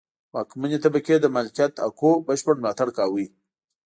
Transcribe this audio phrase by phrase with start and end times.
[0.33, 3.25] واکمنې طبقې د مالکیت حقونو بشپړ ملاتړ کاوه.